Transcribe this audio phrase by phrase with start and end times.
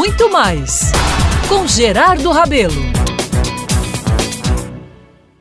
[0.00, 0.92] muito mais
[1.46, 2.72] com Gerardo Rabelo.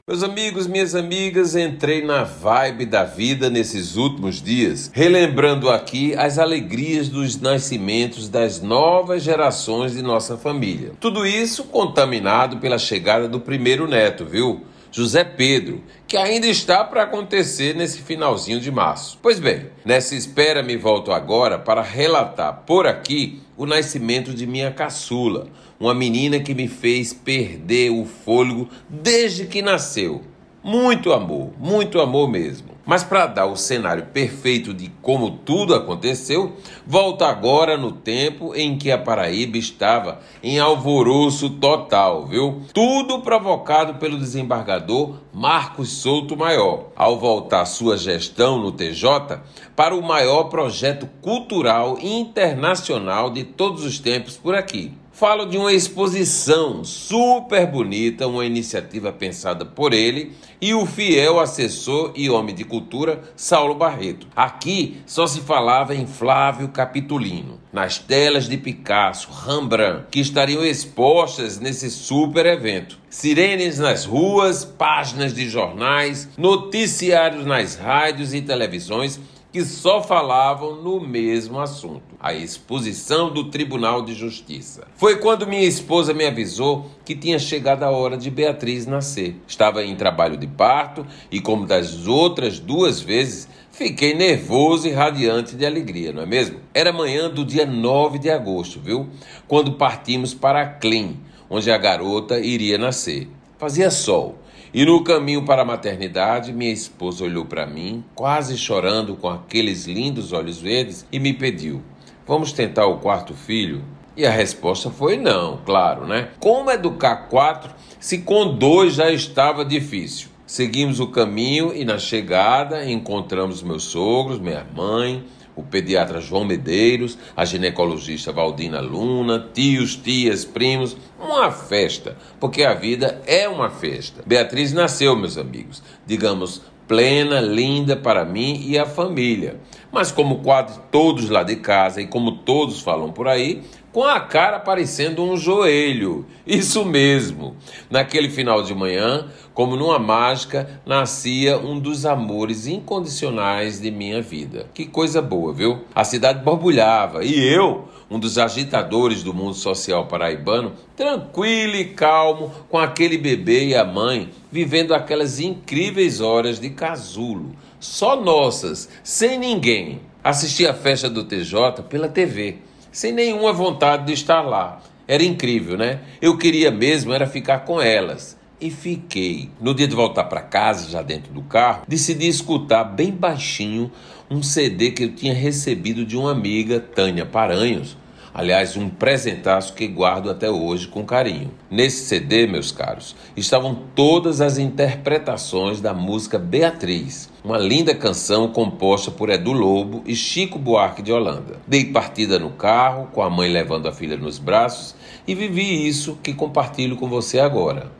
[0.05, 6.37] Meus amigos, minhas amigas, entrei na vibe da vida nesses últimos dias, relembrando aqui as
[6.37, 10.91] alegrias dos nascimentos das novas gerações de nossa família.
[10.99, 14.65] Tudo isso contaminado pela chegada do primeiro neto, viu?
[14.91, 19.19] José Pedro, que ainda está para acontecer nesse finalzinho de março.
[19.21, 24.71] Pois bem, nessa espera me volto agora para relatar por aqui o nascimento de minha
[24.71, 25.47] caçula,
[25.79, 30.23] uma menina que me fez perder o fôlego desde que nasceu.
[30.63, 32.69] Muito amor, muito amor mesmo.
[32.85, 38.77] Mas para dar o cenário perfeito de como tudo aconteceu, volta agora no tempo em
[38.77, 42.63] que a Paraíba estava em alvoroço total, viu?
[42.73, 49.39] Tudo provocado pelo desembargador Marcos Souto Maior, ao voltar sua gestão no TJ
[49.75, 54.91] para o maior projeto cultural internacional de todos os tempos por aqui.
[55.19, 62.13] Falo de uma exposição super bonita, uma iniciativa pensada por ele e o fiel assessor
[62.15, 64.27] e homem de cultura Saulo Barreto.
[64.33, 71.59] Aqui só se falava em Flávio Capitulino, nas telas de Picasso, Rembrandt, que estariam expostas
[71.59, 72.97] nesse super evento.
[73.09, 79.19] Sirenes nas ruas, páginas de jornais, noticiários nas rádios e televisões
[79.51, 84.87] que só falavam no mesmo assunto, a exposição do Tribunal de Justiça.
[84.95, 89.35] Foi quando minha esposa me avisou que tinha chegado a hora de Beatriz nascer.
[89.47, 95.55] Estava em trabalho de parto e, como das outras duas vezes, fiquei nervoso e radiante
[95.55, 96.59] de alegria, não é mesmo?
[96.71, 99.07] Era manhã do dia 9 de agosto, viu?
[99.47, 101.13] Quando partimos para Clean,
[101.49, 103.27] onde a garota iria nascer.
[103.57, 104.37] Fazia sol
[104.73, 109.85] e no caminho para a maternidade, minha esposa olhou para mim, quase chorando com aqueles
[109.85, 111.81] lindos olhos verdes, e me pediu:
[112.27, 113.81] Vamos tentar o quarto filho?
[114.15, 116.29] E a resposta foi não, claro, né?
[116.39, 120.29] Como educar quatro se com dois já estava difícil?
[120.45, 125.23] Seguimos o caminho e na chegada encontramos meus sogros, minha mãe,
[125.59, 132.73] o pediatra João Medeiros, a ginecologista Valdina Luna, tios, tias, primos, uma festa, porque a
[132.73, 134.23] vida é uma festa.
[134.25, 139.59] Beatriz nasceu, meus amigos, digamos, plena, linda para mim e a família.
[139.91, 144.19] Mas como quase todos lá de casa e como todos falam por aí, com a
[144.19, 146.25] cara parecendo um joelho.
[146.45, 147.55] Isso mesmo.
[147.89, 154.67] Naquele final de manhã, como numa mágica, nascia um dos amores incondicionais de minha vida.
[154.73, 155.83] Que coisa boa, viu?
[155.93, 162.51] A cidade borbulhava e eu, um dos agitadores do mundo social paraibano, tranquilo e calmo
[162.69, 169.39] com aquele bebê e a mãe, vivendo aquelas incríveis horas de casulo, só nossas, sem
[169.39, 170.01] ninguém.
[170.23, 172.57] Assisti a festa do TJ pela TV
[172.91, 174.81] sem nenhuma vontade de estar lá.
[175.07, 176.01] Era incrível, né?
[176.21, 178.37] Eu queria mesmo era ficar com elas.
[178.61, 179.49] E fiquei.
[179.61, 183.91] No dia de voltar para casa, já dentro do carro, decidi escutar bem baixinho
[184.29, 187.97] um CD que eu tinha recebido de uma amiga, Tânia Paranhos,
[188.33, 191.51] Aliás, um presentaço que guardo até hoje com carinho.
[191.69, 199.09] Nesse CD, meus caros, estavam todas as interpretações da música Beatriz, uma linda canção composta
[199.09, 201.59] por Edu Lobo e Chico Buarque de Holanda.
[201.67, 204.95] Dei partida no carro, com a mãe levando a filha nos braços,
[205.27, 207.98] e vivi isso que compartilho com você agora.